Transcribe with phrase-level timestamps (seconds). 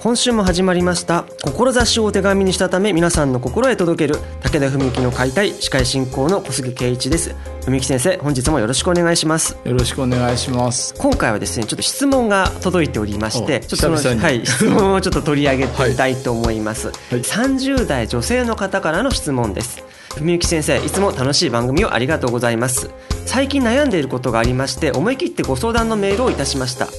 [0.00, 1.24] 今週も始まりました。
[1.44, 7.34] 志をお手紙にしたため皆さんの心へ届ける武田文幸の解体司会進行の小杉圭一です。
[7.66, 9.58] 文幸先生本日もよろしくお願いします。
[9.64, 10.94] よろしくお願いします。
[10.94, 16.90] 今回はですねちょっと質問が届いておりましてちょっとはい 質問をちょっと取り上げたいと思います、い。
[17.14, 19.82] 30代女性の方からの質問です。
[20.20, 22.90] 文幸先生いつも楽しい番組をありがとうございます。
[23.26, 26.86] 最近悩んでいることがありまして思い切ってご相談のメールをいたしました。
[26.86, 26.92] 努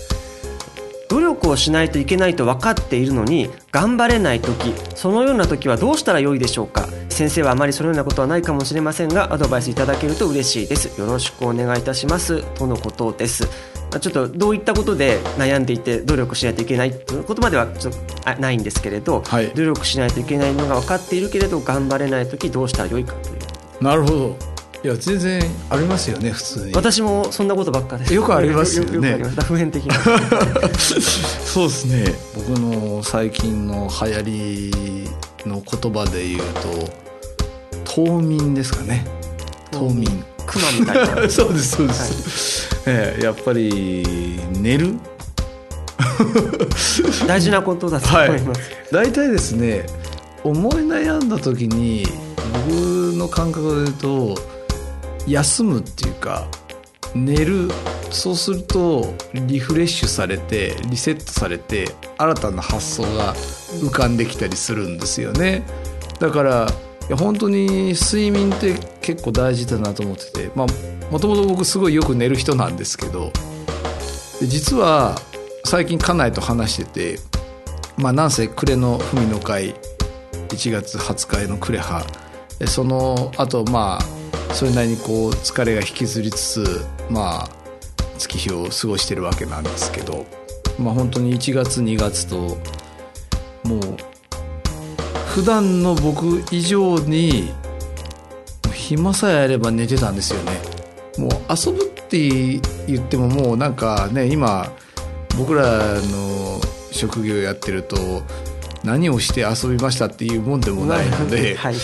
[1.33, 6.87] 力をしないといけないと分かっているのに頑張れない時そのような時はどうしたらよいでしょうか？
[7.09, 10.99] 先生はあまりそのようなことはないかもしれませんがアドバイスいただけると嬉しいです。
[10.99, 12.43] よろしくお願いいたします。
[12.55, 13.43] とのことです。
[13.91, 17.99] まあちょっとどういったことで悩んでいて努力しないといけないということまではちょっと
[18.29, 19.49] あないんですけれど、はい。
[19.49, 23.83] 努力しないといけないのが分かっているけれど頑張れない時どうしたらよいかという。
[23.83, 24.35] なるほど
[24.81, 26.73] いや全然ありますよね普通に。
[26.73, 28.13] 私もそんなことばっかです。
[28.13, 28.93] よくありますよね。
[28.95, 29.41] よくあります。
[29.41, 29.95] 普遍的な
[31.45, 32.13] そうですね。
[32.35, 35.09] 僕の最近の流行り
[35.45, 36.41] の言葉で言う
[37.83, 39.05] と冬眠ですかね。
[39.71, 40.23] 冬眠。
[40.45, 41.29] クマみたいな。
[41.29, 44.95] そうですそうです、ええやっぱり寝る？
[47.27, 48.61] 大事なことだと思います、
[48.91, 49.85] 大体ですね
[50.43, 52.05] 思い悩んだ時に
[52.67, 54.58] 僕の感覚で言うと
[55.27, 56.47] 休むっていうか
[57.15, 57.69] 寝る
[58.11, 61.87] そうするとリフレッシュされてリセットされて
[62.17, 63.33] 新たな発想が
[63.81, 65.63] 浮かんできたりするんですよね。
[66.19, 66.67] だから
[67.15, 70.67] 本当に睡眠って結構大事だなと思っててまあ
[71.11, 73.31] もともと僕すごいよく寝る人なんですけど
[74.41, 75.15] 実は
[75.65, 77.19] 最近家内と話してて
[77.97, 79.73] まあなんせ暮れの文の会
[80.49, 82.05] 1月20日の暮れ葉
[82.59, 84.18] でその後まあ
[84.53, 87.49] それなりにこう疲れが引きずりつつまあ
[88.17, 90.25] 月日を過ごしてるわけなんですけど
[90.77, 92.57] まあ本当に1月2月と
[93.63, 93.97] もう
[95.27, 97.53] 普段の僕以上に
[98.73, 100.51] 暇さえあれば寝てたんですよね。
[101.17, 102.17] もう遊ぶって
[102.87, 104.71] 言ってももうなんかね今
[105.37, 106.59] 僕らの
[106.91, 108.23] 職業やってると
[108.83, 111.75] 何をして遊びましたっていうもんでもないので、はい、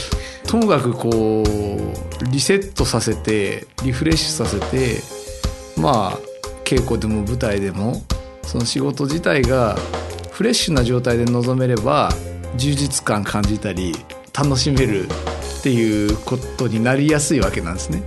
[0.48, 5.02] ともかくこうリセットさせてリフレッシュさせて
[5.80, 6.20] まあ
[6.64, 8.02] 稽古でも舞台でも
[8.44, 9.76] その仕事自体が
[10.32, 12.10] フレッシュな状態で臨めれば
[12.58, 13.94] 充実感感じたり
[14.34, 18.04] 楽しめるっていうことになりやすいわけなんですね。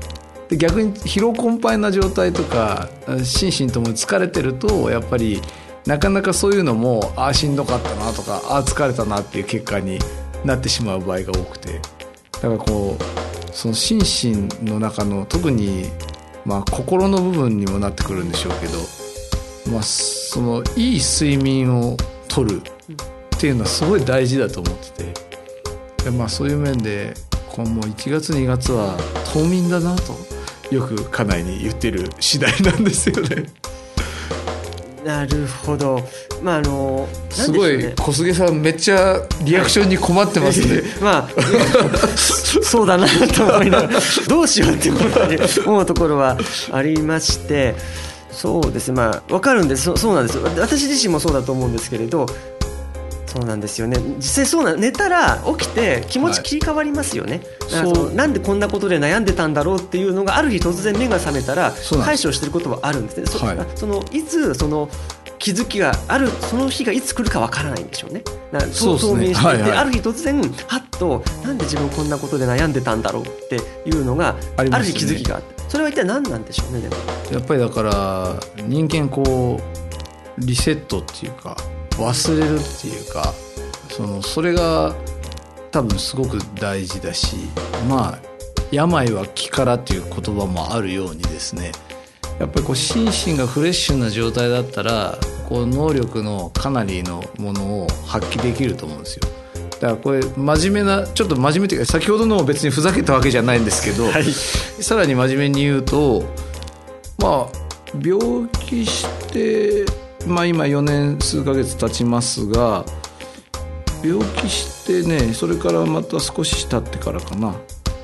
[0.49, 2.88] で逆に疲労困憊な状態とか
[3.25, 5.43] 心身ともに疲れてるとやっぱり
[5.87, 9.99] なかなかそういうのもああしんどかったなとかああ疲れたなっていう結果に
[10.44, 11.81] なってしまう場合が多くて
[12.43, 15.91] だからこうその心身の中の特に
[16.44, 18.78] まあ心の部分にもなってくるんでしょうけど、
[19.72, 21.97] まあ、そのいい睡眠を
[22.28, 22.62] とる
[23.37, 27.15] っていうのはすごい大事だと思っててでまあそういう面で
[27.50, 28.97] このもう1月2月は
[29.32, 30.16] 冬眠だなと
[30.75, 33.47] よく家内に言ってる次第なんですよね。
[35.04, 36.00] なるほど。
[36.42, 40.82] まああのすごい小菅さんめっちゃリアクションに困ってますね。
[41.00, 41.28] まあ
[42.16, 46.37] そうだなと思いながら どうしようっていうことに思うところは
[46.72, 47.75] ありまして。
[48.31, 48.94] そうですね。
[48.94, 50.44] まあ分かるんですそそうなんですよ。
[50.58, 52.26] 私自身もそうだと思うんですけれど
[53.28, 53.98] そうなんですよね。
[54.16, 62.22] 実際そうな寝たら起きて気持ち切り替わりますよね、だからそのなんでこんなことで悩んでたんだろうっていうのがある日突然目が覚めたらそうなんです。
[62.22, 63.26] 解消してることはあるんですね。
[63.26, 63.58] そ,、はい。
[63.75, 64.88] そのいつその
[65.38, 68.22] 気づきがあるその日がいつ来るかわからないんでしょうね。
[68.72, 69.14] そうですね。
[69.14, 69.72] 冬眠していて、はいはい。
[69.72, 74.70] ある日突然はっとなんで自分こんなことで悩んでたんだろうっていうのがあ,、ね。
[74.78, 75.58] る日気づきがあって。
[75.69, 76.96] それは一体何なんでしょうねでも。
[77.31, 81.56] やっぱりだから人間こうリセットっていうか
[81.98, 83.34] 忘れるっていうか
[83.90, 84.94] そのそれが
[85.70, 87.36] 多分すごく大事だし
[87.88, 88.18] まあ
[88.70, 91.72] 病は気からっていう言葉もあるようにですね
[92.38, 95.18] やっぱりこう心身がフレッシュな状態だったら
[95.48, 99.22] こう能力のかなりのものを発揮できると思うんですよ。
[99.80, 104.24] だからこれ真面目なちょっと真面目というか先ほどのも別にふざけたわけじゃないんですけど、はい。
[104.24, 106.22] さらに真面目に言うと
[107.18, 107.58] まあ
[108.00, 109.84] 病気して、
[110.26, 112.85] まあ、今4年数ヶ月経ちますが
[114.05, 117.53] 病気してねそれからまた少し経ってからかな。
[117.53, 117.61] だか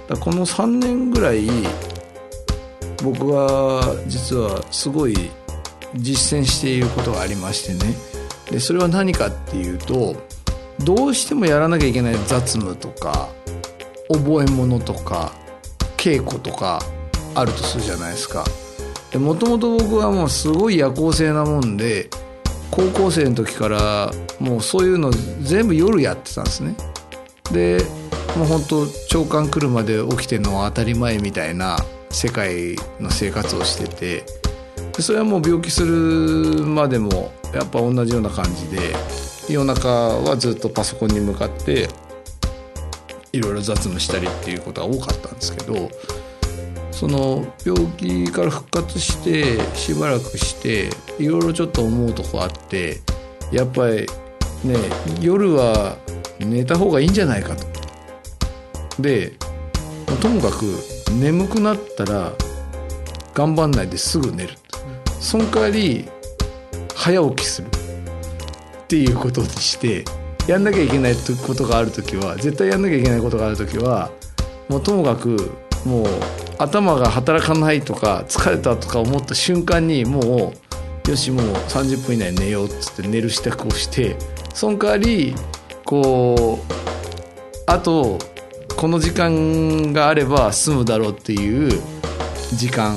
[0.08, 1.48] らこの3年ぐらい
[3.02, 5.14] 僕は実はすごい
[5.94, 7.94] 実践していることがありましてね。
[8.50, 10.16] でそれは何かっていうと
[10.80, 13.28] どうしてもやらなきゃいけない雑務とか
[14.08, 15.32] 覚え物とか
[15.96, 16.80] 稽古とか
[17.34, 18.44] あるとするじゃないですか。
[19.14, 22.10] でもともと僕はもうすごい夜行性なもんで
[22.72, 26.74] 高校生の時からもうそういうの全部夜やってたんですね。
[27.52, 27.78] で
[28.36, 31.76] もう本当長官来るまで起きてるのは当たり前みたいな
[32.10, 34.24] 世界の生活をしてて
[34.96, 38.96] でそれはもう病気するまでもやっぱ同じような感じで
[39.48, 41.88] 夜中はずっとパソコンに向かって
[43.32, 45.88] いろいろ雑務したりっていうことが多かったんですけど
[46.94, 53.00] その病気から復活してしばらくしていろいろちょっと思うとこあって
[53.50, 54.06] やっぱり
[54.62, 54.76] ね
[55.20, 55.96] 夜は
[56.38, 57.66] 寝た方がいいんじゃないかと。
[59.02, 59.32] で
[60.20, 60.64] ともかく
[61.20, 62.32] 眠くなったら
[63.34, 64.54] 頑張んないですぐ寝る
[65.20, 66.08] その代わり
[66.94, 70.04] 早起きするっていうことにして
[70.46, 71.14] やんなきゃいけない
[71.46, 74.12] ことがある時は絶対やんなきゃいけないことがある時は
[74.68, 75.50] もうともかく
[75.84, 76.06] もう
[76.58, 80.52] 頭が働かないとか疲れたとか思った瞬間にも
[81.06, 84.16] うよしもう30分以内寝ようっつって寝る支度をして
[84.54, 85.34] その代わり
[85.84, 86.74] こう
[87.66, 88.18] あと
[88.76, 91.80] この時間があれば済むだろうっていう
[92.54, 92.96] 時間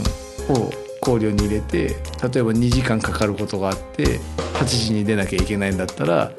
[0.50, 0.70] を
[1.02, 4.20] 考慮に入れて例えば2時間かかることがあって
[4.56, 6.32] 8時に出なきゃいけないんだったら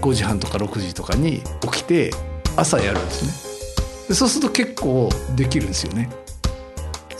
[0.00, 2.10] 5時半とか6時とかに起きて
[2.56, 4.08] 朝やるんですね。
[4.08, 6.10] でそうすると結構できるんですよね。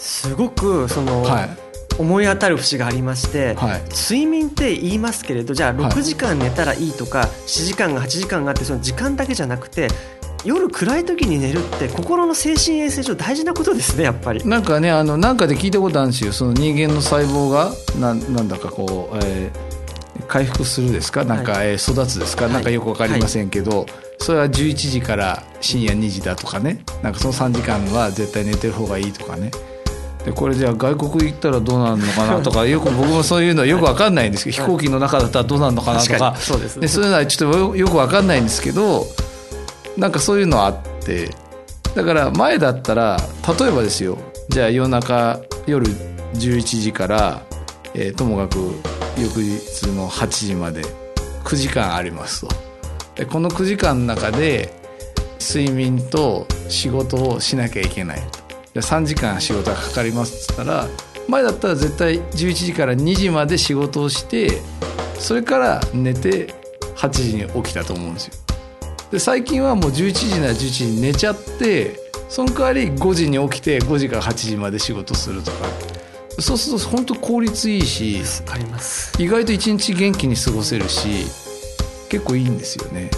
[0.04, 1.50] すごくその、はい。
[1.96, 3.82] 思い当たる節がありまして、はい。
[3.90, 5.92] 睡眠って言いますけれどじゃあはい。
[5.92, 9.86] 6時間寝たらいいとか、7時間が8時間があってその時間だけじゃなくて
[10.44, 14.44] 夜暗い時に寝るって心の精神衛生上大事なことですねやっぱり。
[14.44, 16.32] なんかねあのなんかで聞いたことあるんですよ。
[16.32, 19.74] その人間の細胞がなんなんだかこう、えー
[20.26, 21.24] 回復するですか？
[21.24, 22.54] なんか、はえー育つですか、はい。
[22.54, 23.84] なんかよくわかりませんけど、
[24.18, 26.84] それは11時から深夜2時だとかね。
[27.02, 29.50] なんかその3時間は絶対寝てる方がいいとかね
[30.24, 36.36] でこれじゃあ外国行ったらどうなるのかなとか よく僕もそういうの よくわかんないんですけど、飛行機の中だったらどうなるのかなとか。
[36.38, 36.82] そうですね。
[36.82, 39.06] でそういうのはちょっとよよくわかんないんですけど
[39.96, 41.30] なんかそういうのあって。
[41.94, 43.20] だから前だったら
[43.58, 44.18] 例えばですよ。
[44.48, 45.86] じゃあ夜中夜
[46.34, 47.42] 11時から、
[47.94, 48.58] えーともかく
[49.16, 50.82] 翌日の8時まで。
[51.44, 52.48] 9時間ありますと。
[53.14, 54.74] でこの9時間の中で
[55.38, 58.38] 睡眠と仕事をしなきゃいけないと。
[58.38, 58.43] で
[58.80, 60.86] 3時間仕事がかかりますっつったら
[61.28, 64.60] 前だったら絶対11時から2時まで仕事をして
[65.18, 66.54] それから寝て
[66.96, 68.34] 8時に起きたと思うんですよ。
[69.10, 75.58] で最近はもう11時なら11時に寝ちゃってその代わり5時に起きて5時から8時まで仕事するとか。
[76.40, 78.20] そうすると本当効率いいし
[79.18, 81.26] 意外と一日元気に過ごせるし
[82.08, 83.08] 結構いいんですよね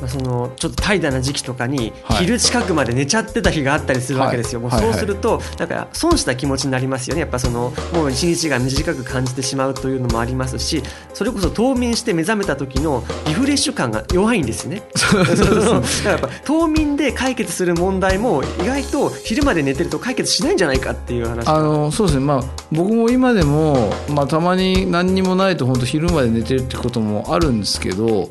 [0.00, 2.16] まあ、そのちょっと怠惰な時期とかにはい。
[2.26, 4.80] 昼近くまで寝ちゃってた日があったりするわけですよ、もうはい。
[4.80, 7.20] はいそうするとなんか損した気持ちになりますよね。
[7.20, 10.82] やっぱそのもう一日が短く感じてしまうというのもありますし
[11.14, 14.82] それこそ冬眠して目覚めた時のリフレッシュ感が弱いんですね。
[14.94, 22.24] そうそうそうだからやっぱ冬眠で解決する問題も意外と昼まで寝てると解決しないんじゃないかっていう話あのそうですね。
[22.24, 28.30] まあ僕も今でも、まあ、たまに何にもないと本当昼まで寝てるってこともあるんですけど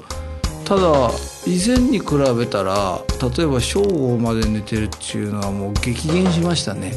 [0.66, 1.12] ただ
[1.46, 2.06] 以前に比
[2.38, 3.00] べたら
[3.38, 6.92] 例えば正午まで寝てるっていうのはもう激減しましたね。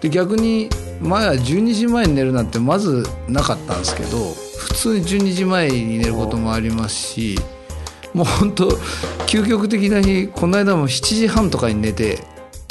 [0.00, 0.68] で逆に
[1.00, 4.18] 前は12時前に寝るなんてまずなかったんですけど
[4.58, 7.38] 普通に12時前に寝ることもありますし
[8.12, 8.68] もう本当
[9.26, 12.18] 究極的な日この間も7時半とかに寝て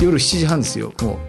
[0.01, 1.19] 夜7時半ですよも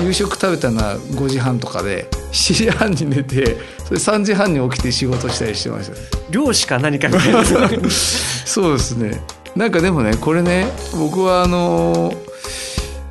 [0.00, 5.94] う夕食食べたのは5時半とかで7時半に寝てそれ3時半に起きて仕事したりしてました。
[5.94, 7.42] ね漁師か何かみたいな。
[7.90, 9.20] そうですね。
[9.56, 12.12] なんかでもねこれね僕はあの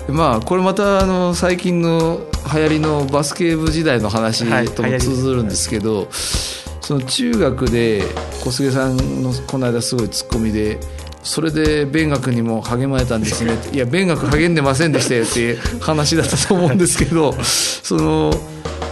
[0.08, 2.22] まあこれまたあの最近の
[2.54, 6.08] 流行りのバスケ部時代の話はいとも通ずるんですけど、
[6.82, 8.04] その中学で
[8.42, 10.80] 小菅さんのこの間すごいツッコミで
[11.22, 18.34] 「それで勉学にも励まれたんですね」って「いや勉学励んでませんでしたよ」っていう話だったと思うんですけどその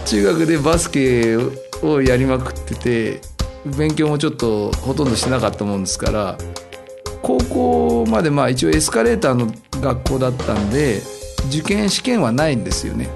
[0.06, 1.36] 中学でバスケ
[1.82, 3.20] をやりまくってて
[3.76, 6.38] 勉強もちょっとほとんどしてなかったもんですから
[7.22, 11.00] 高校までまあ一応エスカレーターの学校だったんで
[11.48, 13.08] 受験試験はないんですよね。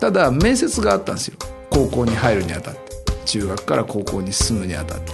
[0.00, 1.36] ただ面接があったんですよ。
[1.70, 2.80] 高校に入るにあたって。
[3.24, 5.12] 中学から高校に進むにあたって。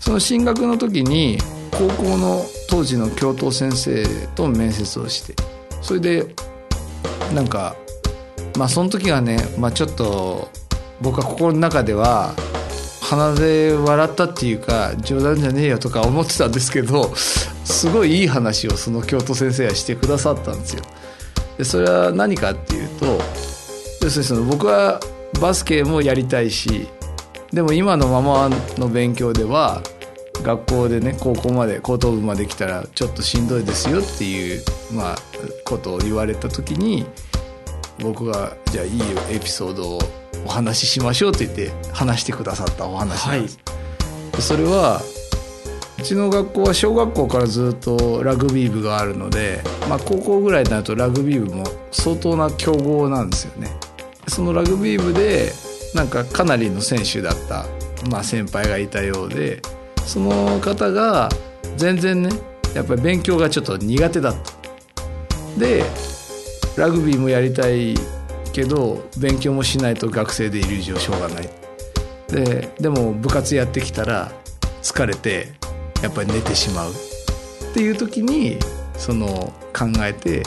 [0.00, 1.38] その進学の時に
[1.70, 4.04] 高校の当時の教頭先生
[4.34, 5.34] と面接をして
[5.80, 6.34] それで
[7.34, 7.74] なんか
[8.58, 10.50] まあその時はね、まあ、ちょっと
[11.04, 12.34] 僕は心の中では
[13.02, 20.82] 鼻で笑ったっていうか冗談じゃねえよとか思ってたんですけどすごいいい話をその教頭先生はしてくださったんですよ。
[21.58, 23.20] でそれは何かっていうと
[24.02, 24.98] 要するにその僕は
[25.40, 26.88] バスケもやりたいし
[27.52, 29.82] でも今のままの勉強では
[30.42, 35.16] 学校でね高校まで高等部まで来たらちょっとしんどいですよっていう、まあ、
[35.64, 37.06] ことを言われた時に
[38.00, 43.58] 僕がじゃあいいよエピソードをお話ししましょうって言って話してくださったお話なんです。
[44.32, 45.00] はい、それは
[45.98, 53.70] うちの学校は小学校からずっとラグビー部があるので、まあ、高校ぐらいになるとラグビー部も相当な強豪なんですよね。
[54.28, 55.52] そのラグビー部で
[55.94, 57.66] なんかかなりの選手だった、
[58.10, 59.62] まあ、先輩がいたようで
[60.04, 61.28] その方が
[61.76, 62.30] 全然ね
[62.74, 65.84] やっぱり勉強がちょっと苦手だったで
[66.76, 67.94] ラグビーもやりたい
[68.54, 71.48] けど勉強もしないと学生でいる以上しょうがない。
[72.28, 74.32] ででも部活やってきたら
[74.80, 75.48] 疲れて
[76.02, 76.92] やっぱり寝てしまう。
[76.92, 78.56] っていう時に
[78.96, 80.44] その考えて、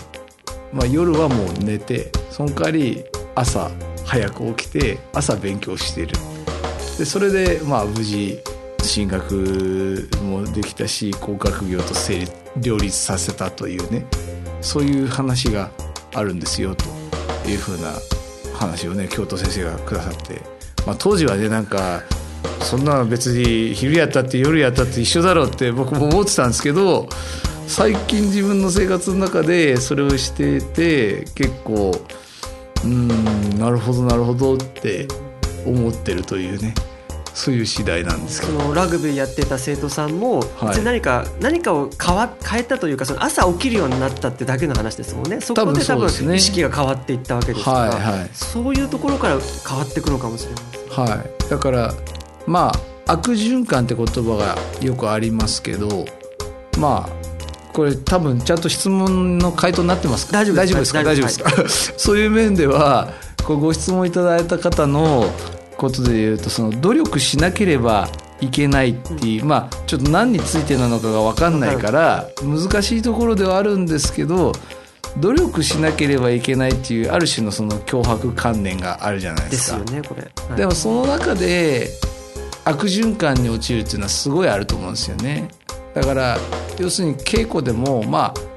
[0.72, 3.04] まあ、夜はもう寝てその代わり
[3.36, 3.70] 朝
[4.06, 6.14] 早く起きて朝勉強してる。
[6.98, 8.40] でそれでまあ無事
[8.84, 14.06] 進学もできたし工学業と成立両立させたというね。
[14.62, 15.70] そういう話が
[16.14, 16.97] あるんですよと。
[17.52, 17.94] いうふうな
[18.54, 20.42] 話をね京都先生がくださって、
[20.86, 22.04] まあ、当時はねなんか
[22.62, 27.08] そんな別に昼やったって夜やったって一緒だろうって僕も思ってたんですけど
[27.68, 31.92] 最近自分の生活の中でそれをしてて結構
[32.84, 35.08] うんなるほどなるほどって
[35.66, 36.74] 思ってるというね。
[37.38, 38.60] そういう次第なんですけど。
[38.60, 45.40] そのラグビーやってた生徒さんも、はい、何か何かを変わ変えたというかその朝起きるようになったってだけの話ですもんね。
[45.40, 47.90] そこで多分意識が変わっていったわけですから、はい
[48.20, 49.38] はい、そういうところから
[49.70, 51.94] 変わっていくのかもしれないはい、だから
[52.48, 52.72] ま
[53.06, 56.06] あ悪循環って言葉がよくありますけど
[56.80, 60.34] まあこれ多分ちゃんと質問の回答になってますか？
[60.34, 60.94] 大丈夫です。
[60.94, 61.04] か？
[61.04, 61.44] 大丈夫です。
[61.44, 63.14] か、はい、そういう面では
[63.46, 65.32] ご質問いただいた方の
[65.78, 68.10] ことで言うとその努力しなければ
[68.42, 74.52] いけないっていう、まあちょっと何についてなのかが分かんないから難しいところではあるんですけど
[75.20, 79.80] 努力しなければいけないっていうある種のその脅迫観念があるじゃないですか。
[79.80, 81.90] ですよねこれ、はい、でもその中で
[82.66, 85.50] 悪循環に陥るっていうのはすごいあると思うんですよね。
[85.96, 86.38] だから
[86.78, 88.57] 要するに稽古でもまあ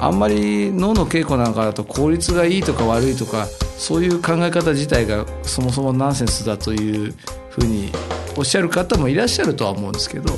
[0.00, 7.14] あんまり脳の稽古なんかだと効率がいいとか悪いとかそういう考え方自体がそもそもナンセンスだという
[7.50, 7.92] ふうに
[8.36, 10.32] おっしゃる方もいらっしゃるとは思うんですけど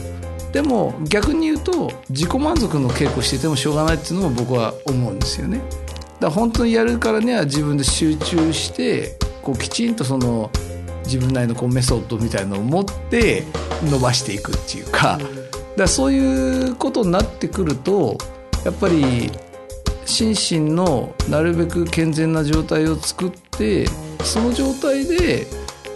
[0.52, 5.58] でも逆に言うと自己満足の稽古しててもしょうがないっていうのも僕は思うんですよね。
[5.58, 5.70] だか
[6.26, 10.50] ら本当にやるからには自分で集中してこうきちんとその
[11.04, 13.44] 自分なりのこうメソッドみたいのを持って
[13.84, 15.18] 伸ばしていくっていうか
[15.76, 18.16] だそういうことになってくると
[18.64, 19.32] やっぱり
[20.04, 23.86] 心身のなるべく健全な状態を作って
[24.24, 25.46] その状態で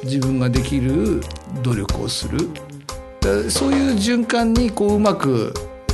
[0.05, 1.21] 自分ができる
[1.63, 2.49] 努力をする。
[3.51, 5.53] そういう循環にこううまく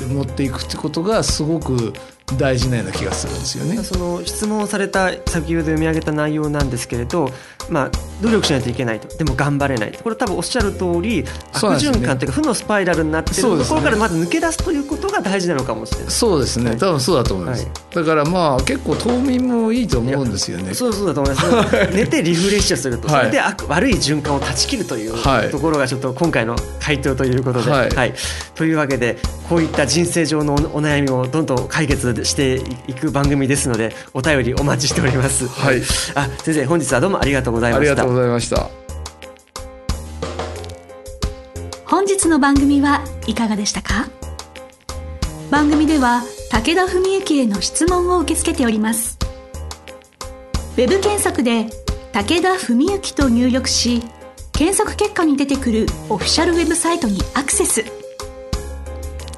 [0.08, 1.94] 持っていくってことがすごく
[2.36, 3.82] 大事なような気がするんですよね。
[3.82, 7.30] その質問された先ほど読み上げた内容なんですけれど、
[7.70, 7.90] まあ、
[8.20, 9.08] 努力しないといけないと。
[9.16, 16.10] でも頑張れないこれ多分おっしゃる通り悪循環というか負のスパイラルになっているところからまず抜け出すということが大事なのかもしれない。
[16.10, 20.72] そうですね、多分そうだと思います、はい、だからまあ結構冬眠もいいと思うんですよね。
[20.72, 21.94] そうそうだと思います。
[21.94, 28.14] 寝てリフレッシュすると、それで悪い循環を断ち切るというところがちょっと今回の回答ということで、はい、はい、
[28.54, 29.18] というわけで
[29.48, 35.46] こういった人生上のお悩みをどんどん解決していく番組ですのでお便りお待ちしております。
[35.48, 35.82] はい、
[36.14, 37.92] あ先生本日はどうもありがとうございました。
[37.92, 38.70] ありがとうございました。
[41.84, 44.08] 本日の番組はいかがでしたか？
[45.50, 46.22] 番組では
[46.52, 49.16] 武田文幸への質問を受け付けております。
[50.76, 51.64] ウェブ検索で
[52.12, 54.02] 武田文幸と入力し
[54.52, 57.84] 検索結果に出てくるオフィシャルウェブサイトにアクセス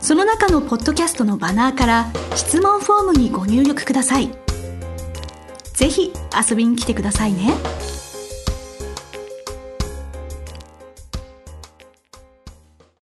[0.00, 4.30] その中のポッドキャストのバナーから質問フォームにご入力ください
[5.72, 6.12] ぜひ
[6.50, 7.52] 遊びに来てくださいね。